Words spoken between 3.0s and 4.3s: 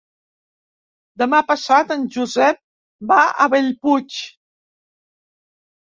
va a Bellpuig.